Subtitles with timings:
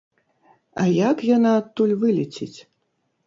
[0.83, 2.59] А як яна адтуль вылеціць?